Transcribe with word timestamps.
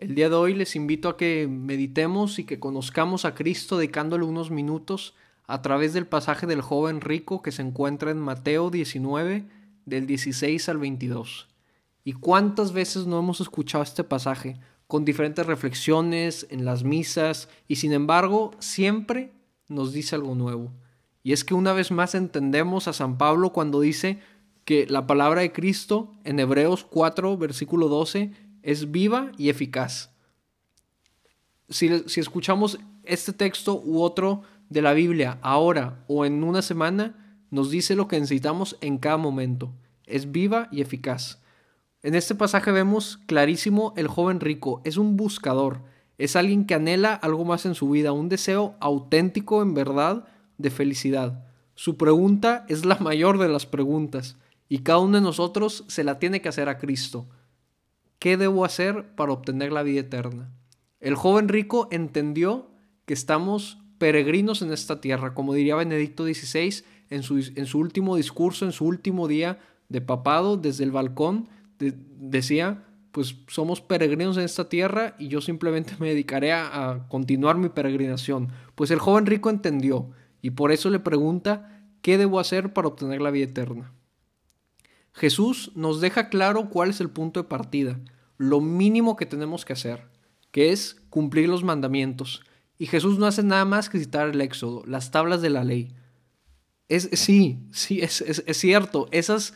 El 0.00 0.14
día 0.14 0.30
de 0.30 0.34
hoy 0.34 0.54
les 0.54 0.76
invito 0.76 1.10
a 1.10 1.18
que 1.18 1.46
meditemos 1.46 2.38
y 2.38 2.44
que 2.44 2.58
conozcamos 2.58 3.26
a 3.26 3.34
Cristo 3.34 3.76
dedicándole 3.76 4.24
unos 4.24 4.50
minutos 4.50 5.14
a 5.46 5.60
través 5.60 5.92
del 5.92 6.06
pasaje 6.06 6.46
del 6.46 6.62
joven 6.62 7.02
rico 7.02 7.42
que 7.42 7.52
se 7.52 7.60
encuentra 7.60 8.10
en 8.10 8.18
Mateo 8.18 8.70
19 8.70 9.44
del 9.84 10.06
16 10.06 10.70
al 10.70 10.78
22. 10.78 11.48
¿Y 12.02 12.14
cuántas 12.14 12.72
veces 12.72 13.06
no 13.06 13.18
hemos 13.18 13.42
escuchado 13.42 13.84
este 13.84 14.02
pasaje 14.02 14.58
con 14.86 15.04
diferentes 15.04 15.44
reflexiones 15.44 16.46
en 16.48 16.64
las 16.64 16.82
misas 16.82 17.50
y 17.68 17.76
sin 17.76 17.92
embargo 17.92 18.52
siempre 18.58 19.34
nos 19.68 19.92
dice 19.92 20.16
algo 20.16 20.34
nuevo? 20.34 20.72
Y 21.22 21.34
es 21.34 21.44
que 21.44 21.52
una 21.52 21.74
vez 21.74 21.90
más 21.90 22.14
entendemos 22.14 22.88
a 22.88 22.94
San 22.94 23.18
Pablo 23.18 23.52
cuando 23.52 23.82
dice 23.82 24.18
que 24.64 24.86
la 24.86 25.06
palabra 25.06 25.42
de 25.42 25.52
Cristo 25.52 26.14
en 26.24 26.40
Hebreos 26.40 26.84
4, 26.84 27.36
versículo 27.36 27.88
12, 27.88 28.32
es 28.62 28.90
viva 28.90 29.32
y 29.36 29.48
eficaz. 29.48 30.10
Si, 31.68 31.88
escuchamos 32.16 32.78
este 33.04 33.32
texto 33.32 33.80
u 33.84 34.02
otro 34.02 34.42
de 34.68 34.82
la 34.82 34.92
Biblia 34.92 35.38
ahora 35.42 36.04
o 36.08 36.24
en 36.24 36.42
una 36.42 36.62
semana, 36.62 37.38
nos 37.50 37.70
dice 37.70 37.96
lo 37.96 38.08
que 38.08 38.18
necesitamos 38.18 38.76
en 38.80 38.98
cada 38.98 39.16
momento. 39.16 39.72
Es 40.06 40.32
viva 40.32 40.68
y 40.70 40.80
eficaz. 40.80 41.40
En 42.02 42.14
este 42.14 42.34
pasaje 42.34 42.72
vemos 42.72 43.18
clarísimo 43.26 43.92
el 43.96 44.08
joven 44.08 44.40
rico. 44.40 44.80
Es 44.84 44.96
un 44.96 45.16
buscador. 45.16 45.82
Es 46.18 46.36
alguien 46.36 46.66
que 46.66 46.74
anhela 46.74 47.14
algo 47.14 47.44
más 47.44 47.66
en 47.66 47.74
su 47.74 47.90
vida, 47.90 48.12
un 48.12 48.28
deseo 48.28 48.74
auténtico 48.80 49.62
en 49.62 49.74
verdad 49.74 50.24
de 50.58 50.70
felicidad. 50.70 51.44
Su 51.74 51.96
pregunta 51.96 52.66
es 52.68 52.84
la 52.84 52.96
mayor 52.96 53.38
de 53.38 53.48
las 53.48 53.64
preguntas 53.64 54.36
y 54.68 54.80
cada 54.80 54.98
uno 54.98 55.16
de 55.16 55.22
nosotros 55.22 55.84
se 55.88 56.04
la 56.04 56.18
tiene 56.18 56.40
que 56.40 56.48
hacer 56.48 56.68
a 56.68 56.78
Cristo. 56.78 57.26
¿Qué 58.20 58.36
debo 58.36 58.66
hacer 58.66 59.14
para 59.16 59.32
obtener 59.32 59.72
la 59.72 59.82
vida 59.82 60.00
eterna? 60.00 60.52
El 61.00 61.14
joven 61.14 61.48
rico 61.48 61.88
entendió 61.90 62.70
que 63.06 63.14
estamos 63.14 63.78
peregrinos 63.96 64.60
en 64.60 64.74
esta 64.74 65.00
tierra, 65.00 65.32
como 65.32 65.54
diría 65.54 65.74
Benedicto 65.74 66.24
XVI 66.24 66.84
en 67.08 67.22
su, 67.22 67.38
en 67.38 67.64
su 67.64 67.78
último 67.78 68.16
discurso, 68.16 68.66
en 68.66 68.72
su 68.72 68.84
último 68.84 69.26
día 69.26 69.58
de 69.88 70.02
papado, 70.02 70.58
desde 70.58 70.84
el 70.84 70.90
balcón, 70.90 71.48
decía, 71.78 72.84
pues 73.10 73.36
somos 73.48 73.80
peregrinos 73.80 74.36
en 74.36 74.44
esta 74.44 74.68
tierra 74.68 75.16
y 75.18 75.28
yo 75.28 75.40
simplemente 75.40 75.94
me 75.98 76.10
dedicaré 76.10 76.52
a, 76.52 76.90
a 76.90 77.08
continuar 77.08 77.56
mi 77.56 77.70
peregrinación. 77.70 78.50
Pues 78.74 78.90
el 78.90 78.98
joven 78.98 79.24
rico 79.24 79.48
entendió 79.48 80.10
y 80.42 80.50
por 80.50 80.72
eso 80.72 80.90
le 80.90 80.98
pregunta, 80.98 81.86
¿qué 82.02 82.18
debo 82.18 82.38
hacer 82.38 82.74
para 82.74 82.88
obtener 82.88 83.22
la 83.22 83.30
vida 83.30 83.46
eterna? 83.46 83.94
Jesús 85.20 85.70
nos 85.74 86.00
deja 86.00 86.30
claro 86.30 86.70
cuál 86.70 86.88
es 86.88 87.02
el 87.02 87.10
punto 87.10 87.42
de 87.42 87.48
partida, 87.48 88.00
lo 88.38 88.62
mínimo 88.62 89.16
que 89.16 89.26
tenemos 89.26 89.66
que 89.66 89.74
hacer, 89.74 90.04
que 90.50 90.72
es 90.72 90.96
cumplir 91.10 91.46
los 91.46 91.62
mandamientos. 91.62 92.42
Y 92.78 92.86
Jesús 92.86 93.18
no 93.18 93.26
hace 93.26 93.42
nada 93.42 93.66
más 93.66 93.90
que 93.90 93.98
citar 93.98 94.30
el 94.30 94.40
Éxodo, 94.40 94.82
las 94.86 95.10
tablas 95.10 95.42
de 95.42 95.50
la 95.50 95.62
ley. 95.62 95.92
Es, 96.88 97.10
sí, 97.12 97.58
sí, 97.70 98.00
es, 98.00 98.22
es, 98.22 98.56
cierto. 98.56 99.08
Esas 99.10 99.52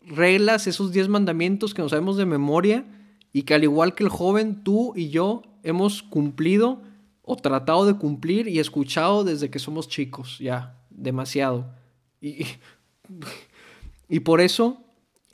reglas, 0.00 0.66
esos 0.66 0.90
diez 0.90 1.06
mandamientos 1.06 1.74
que 1.74 1.82
nos 1.82 1.92
sabemos 1.92 2.16
de 2.16 2.26
memoria 2.26 2.84
y 3.32 3.42
que 3.42 3.54
al 3.54 3.62
igual 3.62 3.94
que 3.94 4.02
el 4.02 4.10
joven, 4.10 4.64
tú 4.64 4.94
y 4.96 5.10
yo 5.10 5.42
hemos 5.62 6.02
cumplido 6.02 6.82
o 7.22 7.36
tratado 7.36 7.86
de 7.86 7.94
cumplir 7.94 8.48
y 8.48 8.58
escuchado 8.58 9.22
desde 9.22 9.48
que 9.48 9.60
somos 9.60 9.88
chicos, 9.88 10.40
ya, 10.40 10.76
demasiado. 10.90 11.72
Y, 12.20 12.46
y 14.08 14.18
por 14.18 14.40
eso 14.40 14.83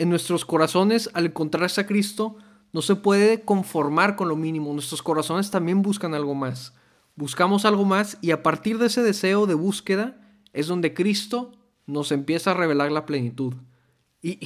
en 0.01 0.09
nuestros 0.09 0.47
corazones, 0.47 1.11
al 1.13 1.27
encontrarse 1.27 1.83
a 1.83 1.87
Cristo, 1.87 2.37
no 2.73 2.81
se 2.81 2.97
puede 2.97 3.43
conformar 3.43 4.17
con 4.17 4.31
lo 4.31 4.37
mínimo. 4.37 4.73
Nuestros 4.73 5.03
corazones 5.03 5.51
también 5.51 5.83
buscan 5.83 6.15
algo 6.15 6.35
más. 6.35 6.73
Buscamos 7.17 7.67
algo 7.67 7.85
más 7.85 8.17
y 8.23 8.31
a 8.31 8.43
partir 8.43 8.79
de 8.79 8.87
ese 8.87 9.03
deseo 9.03 9.45
de 9.45 9.53
búsqueda 9.53 10.19
es 10.55 10.69
donde 10.69 10.95
Cristo 10.95 11.53
nos 11.85 12.13
empieza 12.13 12.53
a 12.53 12.55
revelar 12.55 12.91
la 12.91 13.05
plenitud. 13.05 13.53
¿Y, 14.23 14.39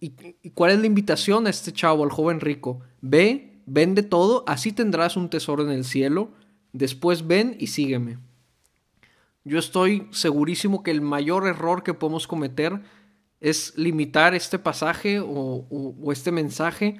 y, 0.00 0.50
cuál 0.50 0.72
es 0.72 0.80
la 0.80 0.86
invitación 0.86 1.46
a 1.46 1.50
este 1.50 1.72
chavo, 1.72 2.02
al 2.02 2.10
joven 2.10 2.40
rico? 2.40 2.80
Ve, 3.00 3.62
vende 3.66 4.02
todo, 4.02 4.42
así 4.48 4.72
tendrás 4.72 5.16
un 5.16 5.30
tesoro 5.30 5.62
en 5.62 5.70
el 5.70 5.84
cielo. 5.84 6.32
Después 6.72 7.28
ven 7.28 7.56
y 7.60 7.68
sígueme. 7.68 8.18
Yo 9.44 9.60
estoy 9.60 10.08
segurísimo 10.10 10.82
que 10.82 10.90
el 10.90 11.02
mayor 11.02 11.46
error 11.46 11.84
que 11.84 11.94
podemos 11.94 12.26
cometer 12.26 12.82
es 13.40 13.76
limitar 13.76 14.34
este 14.34 14.58
pasaje 14.58 15.20
o, 15.20 16.12
este 16.12 16.32
mensaje 16.32 16.98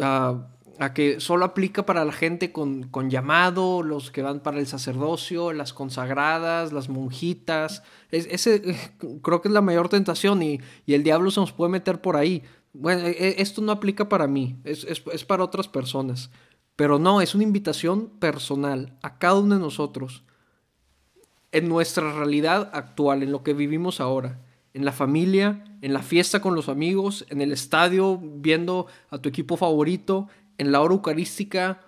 a, 0.00 0.48
que 0.92 1.20
solo 1.20 1.44
aplica 1.44 1.86
para 1.86 2.04
la 2.04 2.12
gente 2.12 2.52
con, 2.52 2.90
llamado, 3.10 3.82
los 3.82 4.10
que 4.10 4.22
van 4.22 4.40
para 4.40 4.58
el 4.58 4.66
sacerdocio, 4.66 5.52
las 5.52 5.72
consagradas, 5.72 6.72
las 6.72 6.88
monjitas. 6.88 7.82
ese 8.10 8.62
creo 9.22 9.40
que 9.40 9.48
es 9.48 9.54
la 9.54 9.60
mayor 9.60 9.88
tentación 9.88 10.42
y, 10.42 10.60
el 10.86 11.02
diablo 11.02 11.30
se 11.30 11.40
nos 11.40 11.52
puede 11.52 11.70
meter 11.70 12.00
por 12.00 12.16
ahí. 12.16 12.42
Bueno, 12.72 13.06
e, 13.06 13.10
e, 13.10 13.42
esto 13.42 13.62
no 13.62 13.72
aplica 13.72 14.08
para 14.08 14.26
mí, 14.26 14.56
es, 14.64 14.84
es 14.84 15.24
para 15.24 15.44
otras 15.44 15.68
personas. 15.68 16.30
Pero 16.76 16.98
no, 16.98 17.20
es 17.20 17.36
una 17.36 17.44
invitación 17.44 18.08
personal 18.18 18.98
a 19.00 19.18
cada 19.18 19.38
uno 19.38 19.54
de 19.54 19.60
nosotros, 19.60 20.24
en 21.52 21.68
nuestra 21.68 22.12
realidad 22.12 22.68
actual, 22.72 23.22
en 23.22 23.30
lo 23.30 23.44
que 23.44 23.54
vivimos 23.54 24.00
ahora 24.00 24.40
en 24.74 24.84
la 24.84 24.92
familia, 24.92 25.64
en 25.80 25.92
la 25.92 26.02
fiesta 26.02 26.40
con 26.40 26.54
los 26.54 26.68
amigos, 26.68 27.24
en 27.30 27.40
el 27.40 27.52
estadio 27.52 28.20
viendo 28.20 28.86
a 29.08 29.18
tu 29.18 29.28
equipo 29.28 29.56
favorito, 29.56 30.28
en 30.58 30.72
la 30.72 30.82
hora 30.82 30.94
eucarística 30.94 31.80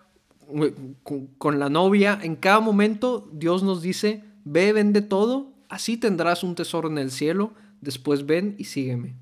con, 1.03 1.59
la 1.59 1.69
novia. 1.69 2.19
En 2.23 2.37
cada 2.37 2.61
momento 2.61 3.29
Dios 3.33 3.65
nos 3.65 3.83
dice, 3.83 4.23
ve, 4.45 4.73
vende 4.73 5.03
todo, 5.03 5.53
así 5.69 5.97
tendrás 5.97 6.45
un 6.45 6.55
tesoro 6.55 6.89
en 6.89 6.99
el 6.99 7.11
cielo, 7.11 7.53
después 7.81 8.25
ven 8.25 8.55
y 8.57 8.65
sígueme. 8.65 9.17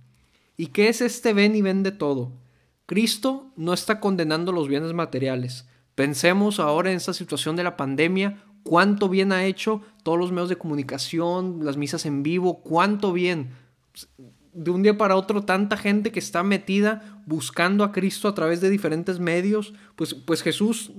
¿Y 0.56 0.66
qué 0.66 0.88
es 0.88 1.00
este 1.00 1.32
ven 1.32 1.56
y 1.56 1.62
vende 1.62 1.90
todo? 1.90 2.32
Cristo 2.86 3.50
no 3.56 3.72
está 3.72 3.98
condenando 3.98 4.52
los 4.52 4.68
bienes 4.68 4.92
materiales. 4.92 5.66
Pensemos 5.94 6.60
ahora 6.60 6.90
en 6.90 6.98
esta 6.98 7.14
situación 7.14 7.56
de 7.56 7.64
la 7.64 7.76
pandemia, 7.76 8.44
cuánto 8.64 9.08
bien 9.08 9.30
ha 9.30 9.44
hecho 9.44 9.82
todos 10.02 10.18
los 10.18 10.32
medios 10.32 10.48
de 10.48 10.56
comunicación, 10.56 11.60
las 11.62 11.76
misas 11.76 12.04
en 12.06 12.24
vivo, 12.24 12.60
cuánto 12.62 13.12
bien. 13.12 13.50
De 14.52 14.70
un 14.70 14.82
día 14.82 14.98
para 14.98 15.16
otro, 15.16 15.44
tanta 15.44 15.76
gente 15.76 16.10
que 16.10 16.18
está 16.18 16.42
metida 16.42 17.22
buscando 17.26 17.84
a 17.84 17.92
Cristo 17.92 18.26
a 18.26 18.34
través 18.34 18.60
de 18.60 18.70
diferentes 18.70 19.20
medios, 19.20 19.74
pues, 19.94 20.14
pues 20.14 20.42
Jesús 20.42 20.92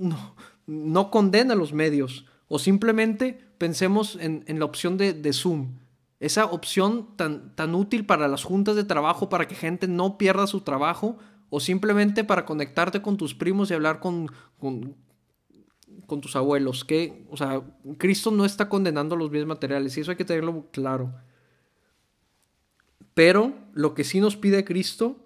no, 0.66 1.10
condena 1.10 1.54
los 1.54 1.72
medios. 1.72 2.24
O 2.48 2.58
simplemente 2.58 3.38
pensemos 3.58 4.16
en, 4.20 4.44
la 4.46 4.64
opción 4.64 4.96
de, 4.96 5.12
de, 5.12 5.32
Zoom. 5.32 5.74
Esa 6.20 6.46
opción 6.46 7.08
tan, 7.16 7.54
tan 7.54 7.74
útil 7.74 8.06
para 8.06 8.28
las 8.28 8.44
juntas 8.44 8.76
de 8.76 8.84
trabajo, 8.84 9.28
para 9.28 9.48
que 9.48 9.54
gente 9.54 9.88
no 9.88 10.16
pierda 10.16 10.46
su 10.46 10.60
trabajo, 10.60 11.18
o 11.50 11.60
simplemente 11.60 12.24
para 12.24 12.44
conectarte 12.44 13.02
con 13.02 13.16
tus 13.16 13.34
primos 13.34 13.70
y 13.70 13.74
hablar 13.74 14.00
con, 14.00 14.30
con 14.58 14.94
tus 16.20 16.36
abuelos, 16.36 16.84
que, 16.84 17.26
o 17.30 17.36
sea, 17.36 17.62
Cristo 17.98 18.30
no 18.30 18.44
está 18.44 18.68
condenando 18.68 19.16
los 19.16 19.30
bienes 19.30 19.48
materiales 19.48 19.96
y 19.96 20.00
eso 20.00 20.10
hay 20.10 20.16
que 20.16 20.24
tenerlo 20.24 20.68
claro. 20.72 21.14
Pero 23.14 23.54
lo 23.72 23.94
que 23.94 24.04
sí 24.04 24.20
nos 24.20 24.36
pide 24.36 24.64
Cristo 24.64 25.16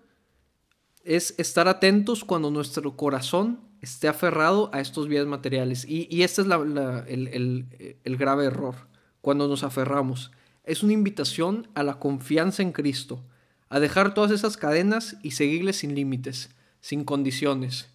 es 1.04 1.34
estar 1.38 1.66
atentos 1.68 2.24
cuando 2.24 2.50
nuestro 2.50 2.96
corazón 2.96 3.60
esté 3.80 4.08
aferrado 4.08 4.70
a 4.72 4.80
estos 4.80 5.08
bienes 5.08 5.26
materiales. 5.26 5.84
Y, 5.88 6.06
y 6.10 6.22
este 6.22 6.42
es 6.42 6.48
el, 6.48 7.66
el 8.04 8.16
grave 8.16 8.44
error, 8.44 8.76
cuando 9.20 9.48
nos 9.48 9.64
aferramos. 9.64 10.30
Es 10.64 10.82
una 10.82 10.92
invitación 10.92 11.68
a 11.74 11.82
la 11.82 11.98
confianza 11.98 12.62
en 12.62 12.72
Cristo, 12.72 13.24
a 13.68 13.80
dejar 13.80 14.14
todas 14.14 14.30
esas 14.30 14.56
cadenas 14.56 15.16
y 15.22 15.32
seguirle 15.32 15.72
sin 15.72 15.94
límites, 15.94 16.50
sin 16.80 17.04
condiciones. 17.04 17.88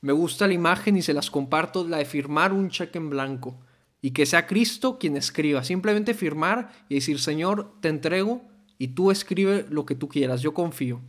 Me 0.00 0.12
gusta 0.12 0.46
la 0.46 0.54
imagen 0.54 0.96
y 0.96 1.02
se 1.02 1.12
las 1.12 1.30
comparto, 1.30 1.86
la 1.86 1.98
de 1.98 2.04
firmar 2.04 2.52
un 2.52 2.70
cheque 2.70 2.98
en 2.98 3.10
blanco 3.10 3.58
y 4.00 4.12
que 4.12 4.26
sea 4.26 4.46
Cristo 4.46 4.98
quien 4.98 5.16
escriba. 5.16 5.64
Simplemente 5.64 6.14
firmar 6.14 6.70
y 6.88 6.96
decir, 6.96 7.18
Señor, 7.18 7.74
te 7.80 7.88
entrego 7.88 8.42
y 8.78 8.88
tú 8.88 9.10
escribe 9.10 9.66
lo 9.68 9.84
que 9.86 9.94
tú 9.94 10.08
quieras, 10.08 10.40
yo 10.40 10.54
confío. 10.54 11.00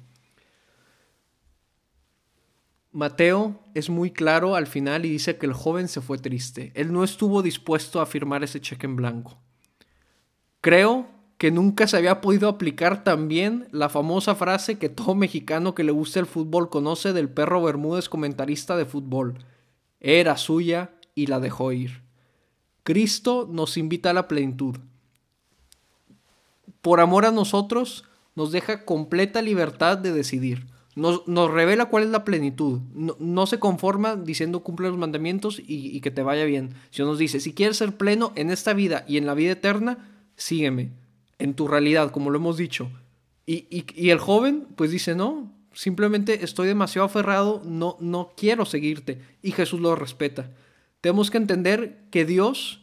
Mateo 2.91 3.63
es 3.75 3.89
muy 3.89 4.09
claro 4.09 4.55
al 4.55 4.65
final 4.65 5.05
y 5.05 5.09
dice 5.09 5.37
que 5.37 5.45
el 5.45 5.53
joven 5.53 5.87
se 5.87 6.01
fue 6.01 6.17
triste. 6.17 6.71
Él 6.73 6.91
no 6.91 7.03
estuvo 7.03 7.43
dispuesto 7.43 8.01
a 8.01 8.07
firmar 8.07 8.43
ese 8.43 8.59
cheque 8.59 8.87
en 8.87 8.95
blanco. 8.95 9.37
Creo 10.61 11.07
que 11.39 11.51
nunca 11.51 11.87
se 11.87 11.95
había 11.95 12.19
podido 12.19 12.49
aplicar 12.49 13.05
también 13.05 13.69
la 13.71 13.87
famosa 13.87 14.35
frase 14.35 14.77
que 14.77 14.89
todo 14.89 15.15
mexicano 15.15 15.73
que 15.73 15.85
le 15.85 15.93
gusta 15.93 16.19
el 16.19 16.25
fútbol 16.25 16.69
conoce 16.69 17.13
del 17.13 17.29
perro 17.29 17.63
Bermúdez 17.63 18.09
comentarista 18.09 18.75
de 18.75 18.85
fútbol. 18.85 19.35
Era 20.01 20.35
suya 20.35 20.91
y 21.15 21.27
la 21.27 21.39
dejó 21.39 21.71
ir. 21.71 22.01
Cristo 22.83 23.47
nos 23.49 23.77
invita 23.77 24.09
a 24.09 24.13
la 24.13 24.27
plenitud. 24.27 24.75
Por 26.81 26.99
amor 26.99 27.25
a 27.25 27.31
nosotros, 27.31 28.03
nos 28.35 28.51
deja 28.51 28.83
completa 28.83 29.41
libertad 29.41 29.97
de 29.97 30.11
decidir. 30.11 30.67
Nos, 30.95 31.23
revela 31.51 31.85
cuál 31.85 32.03
es 32.03 32.09
la 32.09 32.25
plenitud. 32.25 32.81
No, 32.93 33.47
se 33.47 33.59
conforma 33.59 34.17
diciendo 34.17 34.59
cumple 34.59 34.89
los 34.89 34.97
mandamientos 34.97 35.61
y, 35.65 36.01
que 36.01 36.11
te 36.11 36.21
vaya 36.21 36.43
bien. 36.43 36.73
Sino 36.89 37.07
nos 37.07 37.17
dice, 37.17 37.39
si 37.39 37.53
quieres 37.53 37.77
ser 37.77 37.95
pleno 37.95 38.33
en 38.35 38.51
esta 38.51 38.73
vida 38.73 39.05
y 39.07 39.15
en 39.15 39.25
la 39.25 39.35
vida 39.35 39.53
eterna, 39.53 40.09
sígueme. 40.35 40.91
En 41.39 41.53
tu 41.53 41.67
realidad, 41.67 42.11
como 42.11 42.29
lo 42.29 42.37
hemos 42.37 42.57
dicho. 42.57 42.89
Y, 43.45 43.85
y 43.95 44.09
el 44.11 44.19
joven, 44.19 44.67
pues 44.75 44.91
dice, 44.91 45.15
no, 45.15 45.51
simplemente 45.73 46.43
estoy 46.43 46.67
demasiado 46.67 47.05
aferrado, 47.05 47.61
no, 47.65 47.97
no 47.99 48.33
quiero 48.35 48.65
seguirte. 48.65 49.21
Y 49.41 49.51
Jesús 49.51 49.79
lo 49.79 49.95
respeta. 49.95 50.51
Tenemos 51.01 51.31
que 51.31 51.37
entender 51.37 52.03
que 52.11 52.25
Dios 52.25 52.81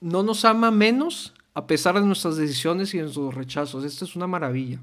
no 0.00 0.22
nos 0.22 0.44
ama 0.44 0.70
menos 0.70 1.32
a 1.54 1.66
pesar 1.66 1.94
de 1.94 2.02
nuestras 2.02 2.36
decisiones 2.36 2.92
y 2.92 2.98
de 2.98 3.04
nuestros 3.04 3.34
rechazos. 3.34 3.84
Esto 3.84 4.04
es 4.04 4.16
una 4.16 4.26
maravilla. 4.26 4.80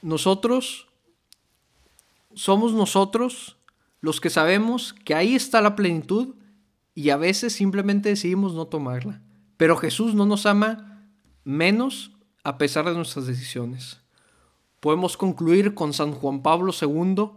Nosotros 0.00 0.88
somos 2.34 2.72
nosotros 2.72 3.56
los 4.00 4.20
que 4.20 4.30
sabemos 4.30 4.94
que 5.04 5.14
ahí 5.14 5.36
está 5.36 5.60
la 5.60 5.76
plenitud 5.76 6.34
y 6.94 7.10
a 7.10 7.16
veces 7.16 7.52
simplemente 7.52 8.08
decidimos 8.08 8.54
no 8.54 8.66
tomarla. 8.66 9.20
Pero 9.56 9.76
Jesús 9.76 10.14
no 10.14 10.26
nos 10.26 10.44
ama 10.46 10.91
menos 11.44 12.12
a 12.44 12.58
pesar 12.58 12.84
de 12.84 12.94
nuestras 12.94 13.26
decisiones. 13.26 14.00
Podemos 14.80 15.16
concluir 15.16 15.74
con 15.74 15.92
San 15.92 16.12
Juan 16.12 16.42
Pablo 16.42 16.72
II 16.72 17.30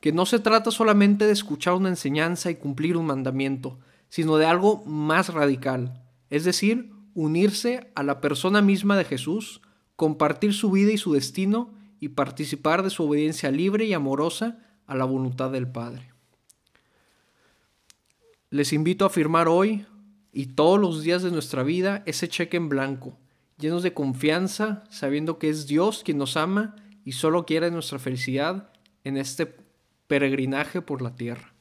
que 0.00 0.12
no 0.12 0.26
se 0.26 0.38
trata 0.38 0.70
solamente 0.70 1.26
de 1.26 1.32
escuchar 1.32 1.74
una 1.74 1.88
enseñanza 1.88 2.50
y 2.50 2.56
cumplir 2.56 2.96
un 2.96 3.06
mandamiento, 3.06 3.78
sino 4.08 4.36
de 4.36 4.46
algo 4.46 4.84
más 4.84 5.32
radical, 5.32 6.02
es 6.30 6.44
decir, 6.44 6.90
unirse 7.14 7.90
a 7.94 8.02
la 8.02 8.20
persona 8.20 8.62
misma 8.62 8.96
de 8.96 9.04
Jesús, 9.04 9.60
compartir 9.96 10.54
su 10.54 10.70
vida 10.70 10.92
y 10.92 10.98
su 10.98 11.12
destino 11.12 11.74
y 12.00 12.10
participar 12.10 12.82
de 12.82 12.90
su 12.90 13.04
obediencia 13.04 13.50
libre 13.50 13.84
y 13.86 13.92
amorosa 13.92 14.58
a 14.86 14.94
la 14.94 15.04
voluntad 15.04 15.50
del 15.50 15.68
Padre. 15.68 16.12
Les 18.50 18.72
invito 18.72 19.04
a 19.04 19.10
firmar 19.10 19.48
hoy 19.48 19.84
y 20.32 20.46
todos 20.46 20.80
los 20.80 21.02
días 21.02 21.22
de 21.22 21.30
nuestra 21.30 21.62
vida 21.62 22.02
ese 22.06 22.28
cheque 22.28 22.56
en 22.56 22.68
blanco, 22.68 23.18
llenos 23.58 23.82
de 23.82 23.92
confianza, 23.94 24.84
sabiendo 24.90 25.38
que 25.38 25.48
es 25.48 25.66
Dios 25.66 26.02
quien 26.04 26.18
nos 26.18 26.36
ama 26.36 26.76
y 27.04 27.12
solo 27.12 27.44
quiere 27.44 27.70
nuestra 27.70 27.98
felicidad 27.98 28.70
en 29.04 29.16
este 29.16 29.54
peregrinaje 30.06 30.80
por 30.82 31.02
la 31.02 31.14
tierra. 31.14 31.54